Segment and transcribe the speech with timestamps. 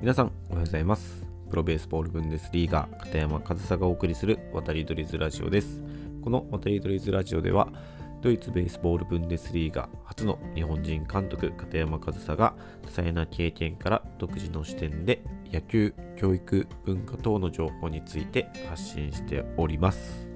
[0.00, 1.26] 皆さんおはようございます。
[1.50, 5.82] プロベースボールブンデスリーガー片山和沙がお送りする渡り鳥ズラジオです。
[6.22, 7.68] この渡り鳥ズラジオでは
[8.22, 15.22] ドイツベースボールブンデスリーガ初の日本人監督片山和沙が多彩な経験から独自の視点で
[15.52, 20.26] 野球、教育、文化等の情報について発信しております。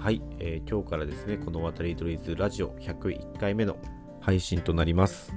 [0.00, 3.76] はい、えー、今日からですねこの渡り鳥ズラジオ101回目の
[4.20, 5.32] 配信となります。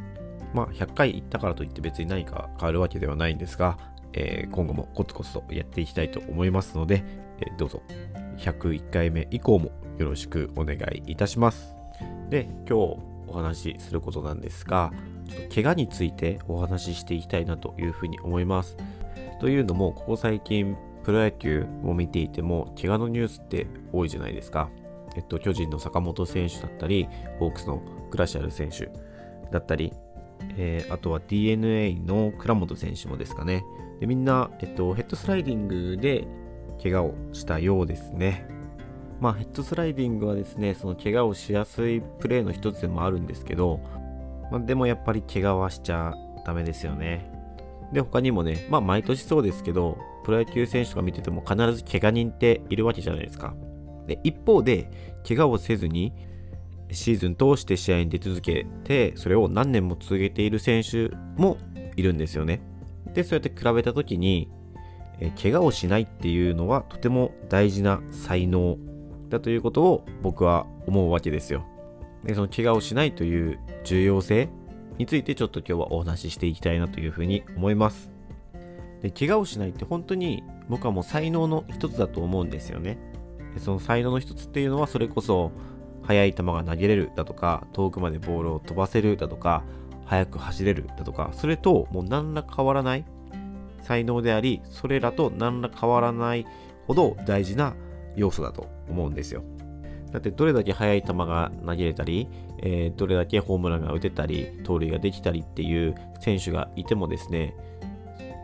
[0.54, 3.78] まあ、100回行ったからといって別に何か変わるわけではないんですが、
[4.14, 7.04] えー、今後もコツコツとやっていきたいと思いますので、
[7.40, 7.82] えー、どうぞ
[8.38, 11.76] 101回目以降もよろしくお願いいたします。
[12.30, 12.74] で、今日
[13.28, 14.92] お話しすることなんですが、
[15.28, 18.78] ちょっと怪我についてお話ししていきたいなというふうに思います。
[19.40, 24.70] というのも、ここ最近、プロ野球を見ていても、怪我のニュースって多いじゃないですか。
[25.16, 27.08] えっと、巨人の坂本選手だったり、
[27.40, 28.90] ホークスのクラシアル選手
[29.52, 29.94] だったり、
[30.58, 33.64] えー、あとは DNA の倉本選手もですかね。
[34.00, 36.28] でみんな、えっと、ヘッドスライディングで
[36.82, 38.48] 怪我をしたようですね。
[39.20, 43.80] まあ、ヘッドスライディングはですね、その怪我をしやすいプレーの一つでもあるんですけど、
[44.52, 46.14] まあ、でもやっぱり怪我はしちゃ
[46.46, 47.32] ダメですよね。
[47.94, 53.54] で、他にもね、まあ毎年そうですけど、プロ野球選手とか見てても必ず怪我人っているわけじゃないですか。
[54.08, 54.90] で、一方で、
[55.26, 56.14] 怪我をせずに、
[56.94, 61.58] シーズン通して試合に出続けて、それを何年も続けている選手も
[61.96, 62.62] いるんですよね。
[63.14, 64.50] で、そうやって比べた時に、
[65.20, 68.78] え怪我をしないっていうのはとても大事な才能
[69.30, 71.66] だということを僕は思うわけですよ。
[72.24, 74.50] で、その怪我をしないという重要性
[74.98, 78.12] についてちょっと今日はお話ししていきたいなというふうに思います。
[79.02, 82.98] で、怪我をしないって本当に僕はもう才能の一つだと思うんですよね。
[83.58, 85.52] その才能の一つっていうのはそれこそ
[86.04, 89.64] 速い球が投げれるだとか、遠くまでボールを飛ばせるだとか、
[90.06, 93.06] 速く走れるだとか、それともう何ら変わらない
[93.82, 96.46] 才能であり、それらと何ら変わらない
[96.88, 97.76] ほど大事な
[98.16, 99.44] 要素だと思うんですよ。
[100.12, 102.28] だってどれだけ速い球が投げれたり、
[102.62, 107.56] えー、どれだけホームランが打てたり、盗塁ができたりっていう選手がいてもですね、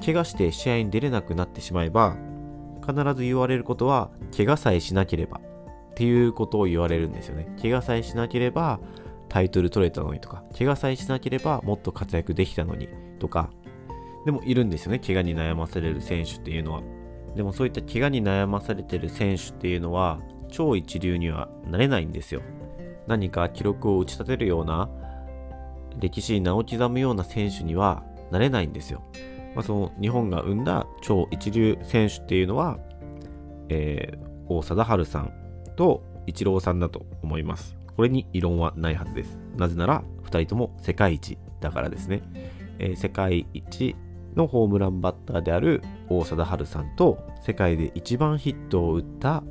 [0.04, 2.16] 怪我して試合に出れなくなってしまえば、
[2.82, 5.42] 必ず言われることは、怪我さえしなければ
[6.00, 7.54] っていうことを言われるんですよね。
[7.62, 8.80] 怪我さえしなければ
[9.28, 12.88] タイトル取れたのにとか、怪我さえしなければもっと活躍できたのに
[13.20, 13.50] とか、
[14.24, 16.84] でもいるんですよね、怪我に悩まされる選手っていうのは。
[17.36, 22.44] でもそういった怪我に悩まされてる選手っていうのは、超一流にはなれないんですよ。
[23.06, 24.90] 何か記録を打ち立てるような、
[26.00, 29.04] 歴史に名を刻むような選手にはなれないんですよ。
[29.54, 32.80] まあ、その日本が生んだ超一流選手っていうのは、
[33.68, 35.49] えー、大貞治さん
[35.80, 37.78] とイチローさんだと思います。
[37.96, 39.40] これに異論はないはずです。
[39.56, 42.22] なぜなら、2人とも世界一だからですね。
[42.80, 43.96] えー、世界一
[44.36, 49.42] のホームランバッターである大貞治さんと、世界で一番ヒットを打った、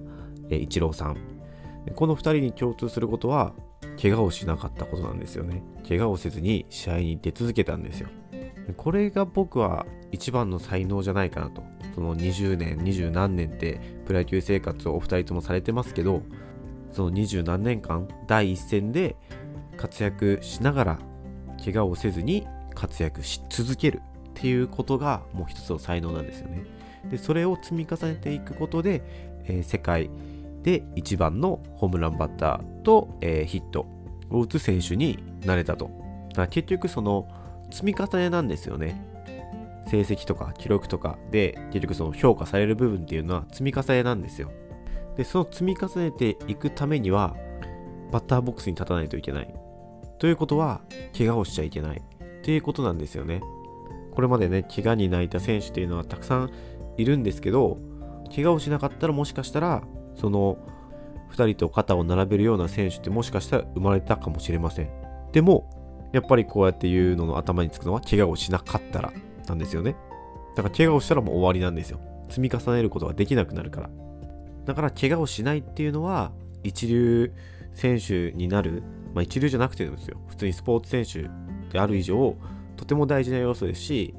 [0.51, 1.17] イチローさん。
[1.95, 3.55] この2人に共通することは、
[4.01, 5.63] 怪我をしなかったことなんですよね。
[5.89, 8.11] 怪我をせずに試合に出続けたんですよ。
[8.77, 11.63] これが僕は一番の才能じゃないかなと。
[11.95, 16.23] その20年、20何年ってプロ野球生活をお二人ともされてますけど、
[16.93, 19.17] その20何年間、第一線で
[19.77, 20.99] 活躍しながら、
[21.63, 26.65] 怪我をせずに活躍し続けるっていうことがもう一つの才能なんですよね。
[27.11, 29.03] で、それを積み重ねていくことで、
[29.45, 30.11] えー、世界
[30.63, 33.87] で一番のホームランバッターと、えー、ヒット
[34.31, 35.91] を打つ選手になれたと。
[36.31, 37.29] だから結局その
[37.71, 39.05] 積み重ねなんですよね。
[39.89, 44.51] 成績とか記録とかで結局その評価される部分っていうのは積み重ねなんですよ。
[45.17, 47.35] で、その積み重ねていくためには
[48.13, 49.55] バッターボックスに立たないといけない。
[50.19, 50.81] ということは
[51.17, 53.41] 怪我をしちゃいけないっていうことなんですよね。
[54.13, 56.51] これまでね、怪我に泣いた選手っていうのはたくさん
[56.97, 57.79] いるんですけど、
[58.35, 59.83] 怪我をしなかったらもしかしたら
[60.15, 60.59] その
[61.31, 64.91] 2人と肩を並べるような選手ってもしかしたら生まれたかもしれません。
[65.33, 65.71] でも
[66.13, 69.13] やっぱりこうやって言うのの頭につくのは怪我をしなかったら
[69.47, 69.97] なんですよね。
[70.57, 72.01] だから怪我をしたらもう終わりなんですよ。
[72.29, 73.91] 積み重ねることができなくなるから。
[74.65, 77.33] だから怪我をしないっていうのは一流
[77.75, 78.83] 選手になる、
[79.15, 80.21] まあ一流じゃなくてもですよ。
[80.29, 81.31] 普通にスポーツ選手
[81.73, 82.37] である以上、
[82.77, 84.15] とても大事な要素ですし、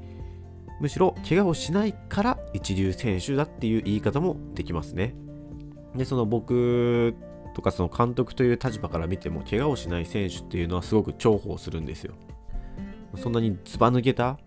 [0.79, 5.13] むしろ怪我をしないから一流選手だっていう言い方もできますね。
[5.95, 7.15] で、その僕
[7.59, 12.13] とかその監督という立場から見ても怪我をしない選手っていうのはすごく重宝するんですよ。
[13.17, 14.37] そんなにずば抜けた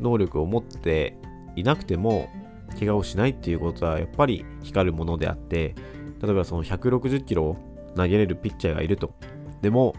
[0.00, 1.16] 能力を持って
[1.54, 2.28] いなくても
[2.76, 5.76] 怪我をしないっていうことはやっぱり光るものであって
[6.20, 7.56] 例えばその160キロを
[7.94, 9.14] 投げれるピッチャーがいると
[9.62, 9.94] でも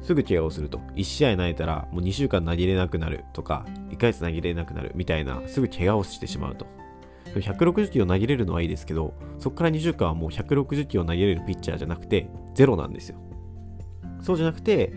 [0.00, 6.79] すぐ怪我をすると1試合投げたらもう2週間投げれなくなるとか1回つ投げれなくなるみたいな、すぐ怪我をしてしまうと。
[7.34, 13.18] 160キロ投げれるのはいいですけど、そこから2週間はもう160キロ投げれるピッチャーじゃなくて、ゼロなんですよ。
[14.22, 14.92] そうじゃなくて、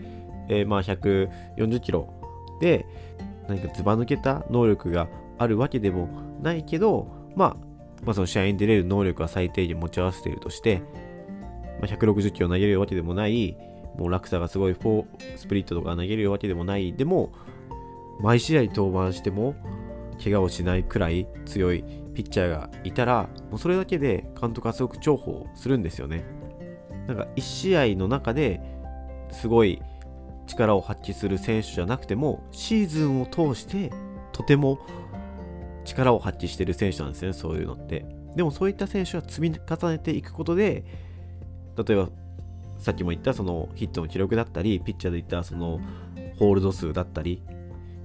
[0.48, 2.12] えー、まあ140キロ
[2.60, 2.86] で、
[3.48, 5.08] 何かずば抜けた能力が
[5.38, 6.08] あるわけでも
[6.42, 7.56] ないけど、まあ、
[8.04, 10.82] まあ、その試合に出れる能力は最低限持ち合わせているとして、
[11.80, 13.56] まあ、160キロ投げれるわけでもない、
[13.98, 17.32] もう落差がすごいフォースプリットとか投げれるわけでもない、でも、
[18.20, 19.54] 毎試合登板しても、
[20.22, 21.84] 怪我をしないくらい強い
[22.14, 26.24] ピッチャーがいたら、もうそれだけで監督はすごく重宝するんですよね。
[27.06, 28.60] なんか1試合の中で
[29.30, 29.82] すごい
[30.46, 33.92] 力を発揮する選手じゃなくても、シーズンを通して
[34.32, 34.78] とても
[35.84, 38.06] 力を発揮してる選手なんですね、そういうのって。
[38.36, 40.84] でもそういった選手は積み重ねていくことで、
[41.76, 42.08] 例えば
[42.78, 45.80] さっきも言ったそのヒットの記録だったり、ピッチャーで言ったその
[46.38, 47.42] ホールド数だったり、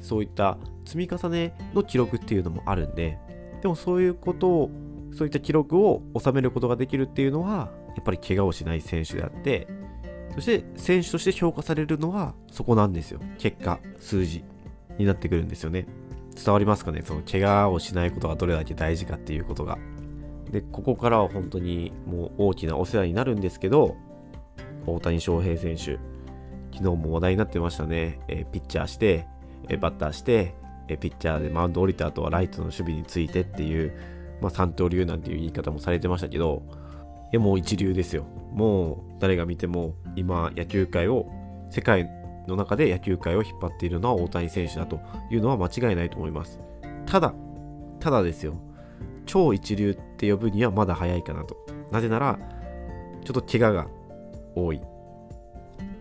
[0.01, 3.17] そういった積み重ねの記録っていうのもあるんで、
[3.61, 4.71] でもそういうことを、
[5.15, 9.67] そういった記録を収めることができるっていうのは、やっぱり怪我をしない選手であって、
[10.35, 13.19] そして選手として評価されるのはそこなんですよ。
[13.37, 14.43] 結果、数字
[14.97, 15.87] になってくるんですよね。
[16.35, 17.01] 伝わりますかね？
[17.03, 19.77] その怪我をしないことがどれだけ大事かっていうことが。
[20.51, 23.97] で、ここからは本当にもう大きなお世話になるんですけど、
[24.85, 25.99] 大谷翔平選手、
[26.71, 28.19] 昨日も話題になってましたね。
[28.27, 29.27] えー、ピッチャーして、
[29.79, 30.55] バッターして、
[30.87, 33.93] え、ピッチャーでマウンド降りた後はライトの守備についてっていう、
[34.41, 36.63] まあ、三刀流なんていう言い方もされてましたけど、
[37.31, 38.25] いやもう一流ですよ。
[38.53, 41.27] もう誰が見ても今野球界を
[41.69, 42.09] 世界
[42.47, 46.59] の中で野球界を引っ張っているのは大谷選手だというのは間違いないと思います。
[47.05, 47.33] ただ、
[47.99, 48.55] ただですよ。
[49.25, 51.55] 超一流って呼ぶにはまだ早いかなと。
[51.91, 52.39] なぜなら、
[53.23, 53.87] ちょっと怪我が
[54.55, 54.81] 多い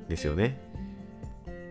[0.09, 0.59] ですよね。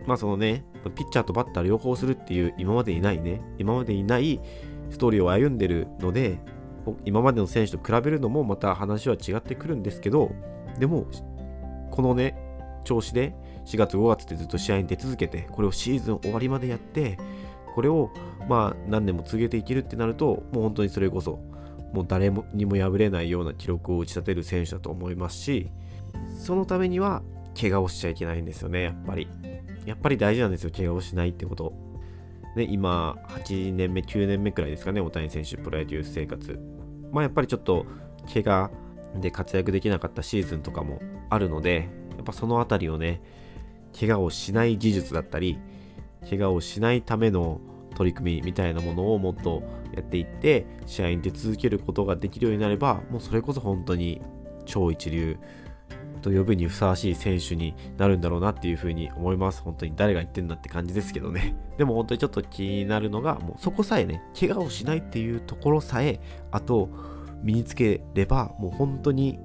[0.08, 0.64] まあそのね、
[0.96, 4.40] ピッチャーとバッター両方するっていう今までいないね、今までいない
[4.88, 6.38] ストーリーを歩んでるので、
[7.04, 10.30] 今までの選手と比べるのもまた話は違ってくるんですけど、
[10.78, 11.04] でも、
[11.90, 12.38] このね、
[12.84, 13.34] 調子で
[13.66, 17.18] 4月5月ってずっと試合に出続けて、これをシーズン終わりまでやって、
[17.74, 18.10] これを
[18.48, 21.38] まあ何年も続けていけるってなると、もう本当にそれこそ、
[21.92, 25.70] もう誰にも破れないような記録を打ち立てる選手だと思いますし、
[26.38, 27.22] そのためには
[27.60, 29.28] 怪我をしちゃいけないんですよね、やっぱり。
[29.88, 31.72] やっぱり大事なんですよ、怪我をしないってこと。
[32.54, 36.60] ね、今、8年目、9年目くらいですかね、大谷選手、プロ野球生活。
[37.10, 37.86] まあ、やっぱりちょっと、
[38.30, 38.70] 怪我
[39.18, 41.00] で活躍できなかったシーズンとかも
[41.30, 43.22] あるので、やっぱそのあたりをね、
[43.98, 45.58] 怪我をしない技術だったり、
[46.28, 47.58] 怪我をしないための
[47.96, 49.62] 取り組みみたいなものをもっと
[49.94, 54.20] やっていって、試合に出続けることができるようになれば、もうそれこそ本当に
[54.66, 55.38] 超一流
[56.18, 59.62] と呼ぶにふさわしい選手になるんだろうなっていうふうに思います。
[59.62, 61.56] 本当に誰が言ってんだって感じですけどね。
[61.78, 66.20] でも本当にちょっと気になるのが、もうそこさえね、怪我をしないっていうところさえ、
[66.50, 66.88] あと
[67.42, 69.38] 身につければ、もう本当に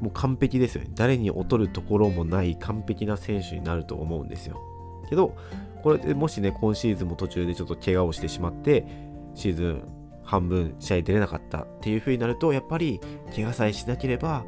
[0.00, 0.90] もう完璧ですよね。
[0.94, 4.60] 誰に劣るところもない完璧な選手になると思うんですよ。
[5.08, 5.34] けど、
[5.82, 8.86] これでもしね、今シーズンも途中でちょっと怪我をしてしまって、
[9.34, 9.82] シーズン
[10.22, 13.00] 半分試合出れなかったっていう風になると、やっぱり
[13.34, 14.44] 怪我さえしなければ、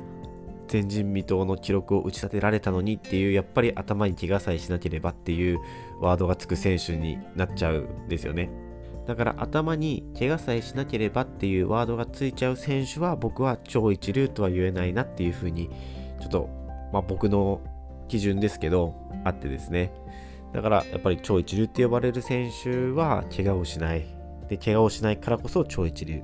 [0.72, 5.60] 前人未到の記録を打ち立てられたのにっていう、やっぱり頭に怪我さえしなければっていう
[6.00, 8.50] ワードがつく選手になっちゃうんですよね。
[9.06, 15.68] だから頭に怪我さえしなければっていうワードがついちゃう選手は僕は超一流とは言えないなっていうふうに
[16.20, 16.48] ちょっと、
[16.92, 17.60] まあ、僕の
[18.06, 18.94] 基準ですけど
[19.24, 19.92] あってですね。
[20.52, 24.06] だからやっぱり超一流って呼ばれる選手は怪我をしない。
[24.48, 26.22] で怪我をしないからこそ超一流。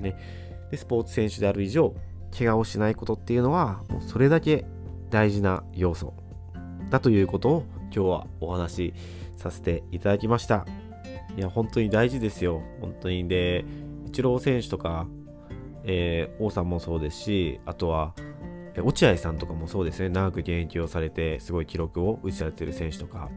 [0.00, 0.14] ね。
[0.70, 1.94] でスポーツ選手である以上
[2.36, 4.64] 怪我をしないことっていうのはもうそれだけ
[5.10, 6.14] 大事な要素
[6.90, 8.94] だということを今日はお話し
[9.36, 10.66] させていただきました。
[11.36, 12.62] いや、本当に大事ですよ。
[12.80, 13.28] 本当に。
[13.28, 13.64] で、
[14.06, 15.06] イチロー選手とか、
[15.84, 18.14] えー、王さんもそうですし、あとは、
[18.76, 23.30] 落合さんとかもそうですね、長く現役をされて、すごい記録を打ち立てる選手とか、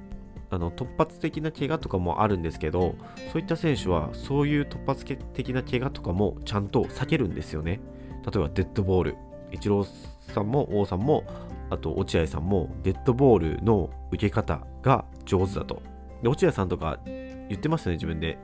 [0.49, 2.95] あの突発的な怪我とかもあるんですけど、
[3.31, 7.79] そういった選手は、そういう突発的な怪我とかもちゃんと避けるんですよね。
[8.25, 9.15] 例えば、デッドボール。
[9.51, 11.23] イチローさんも王さんも、
[11.69, 15.81] あと落合さんも、デッドボールの受け方が上手だと。
[16.21, 18.37] で落合さんとか言ってましたね、自分で。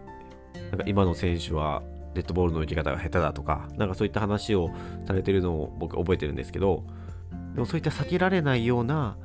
[0.71, 1.81] なんか今の選手は
[2.13, 4.69] デッドボールの受け方が下手だとか、なんかそういった話を
[5.05, 6.83] されてるのを僕覚えてるんですけど、
[7.53, 9.17] でもそういった避けられないような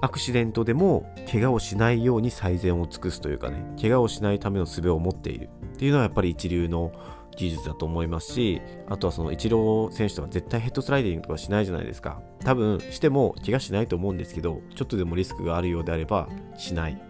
[0.00, 6.92] アクシデントでも怪我をしないように最善を尽くすというかね、怪我をしないための術を持っているっていうのはやっぱり一流の
[7.36, 12.20] 技術だと思いますし、あとはそのイチロー選手とか絶対ヘッドスライディングとかしないじゃないですか。
[12.40, 17.00] 多分しても怪我しないと思うんですけど、ちょっとでもリスクがあるようであればしない。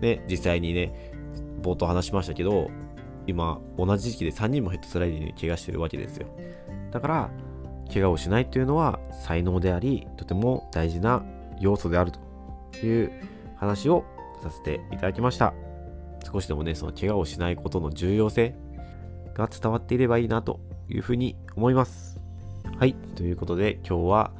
[0.00, 1.12] で、実際にね、
[1.62, 2.70] 冒頭話しましたけど、
[3.26, 6.26] 今、同じ時期で3人もヘッドスライディングに怪我してるわけですよ。
[6.90, 7.30] だから、
[7.92, 11.24] 怪我をしないというのは才能であり、とても大事な
[11.60, 13.12] 要素であるという
[13.56, 14.04] 話を
[14.42, 15.54] させていただきました。
[16.24, 18.54] 少しでもね、その怪我をしないことの重要性
[19.34, 22.20] が伝わっていればいいなというふうに思います。
[22.78, 24.32] はい、ということで今日は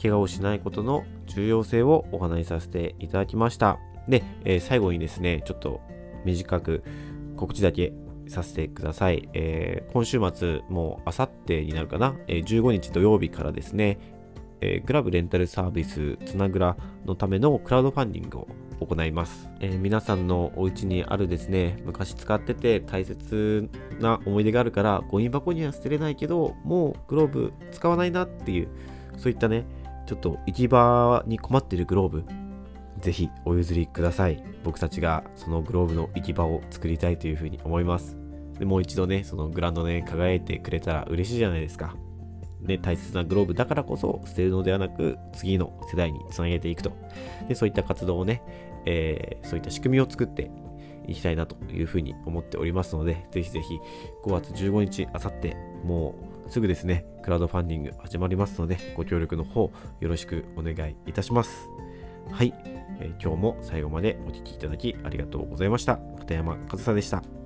[0.00, 3.78] 怪我をしないことの重要性をお話しさせていただきました。
[4.08, 5.80] で、えー、最後にですね、ちょっと
[6.24, 6.82] 短く
[7.36, 7.92] 告知だけ
[8.26, 9.28] させてください。
[9.34, 13.98] えー、今週末、もうあさってになるかな、えー、15日土曜日からですね、
[14.60, 16.76] えー、グラブレンタルサービスつなぐら
[17.06, 18.48] のためのクラウドファンディングを
[18.80, 23.68] 行います、えー、皆さんのお家にあるですね昔使ってて大切
[24.00, 28.68] な思い出があるからゴミ箱には捨てれないけどもうグローブ使わないなっていう
[29.16, 29.64] そういったね
[30.06, 32.24] ちょっと行き場に困ってるグローブ
[33.00, 34.42] ぜひお譲りください。
[34.62, 38.16] 僕たちがそのグローブの行き場を作りたいというふうに思います。
[38.58, 41.94] でもう一度ねそのグランドね輝いてくれたら嬉しいじゃないですか。
[42.62, 46.92] ね、大切なグローブだからこそ捨てるのではなく次の世代につなげていくと。
[47.48, 48.42] でそういった活動をね、
[48.86, 50.50] えー、そういった仕組みを作って
[51.06, 53.78] いきたいなというふうに思っておりますのでぜひぜひ
[54.24, 56.14] 5月15日あさっても
[56.46, 61.68] うすぐですねクラウドファンディング始まりますのでご協力の方よろしくお願いいたします。
[62.30, 62.54] はい、
[63.00, 65.96] えー、今日も最後までお聴きいただきありがとうございました。
[66.18, 67.39] 片山和沙でした。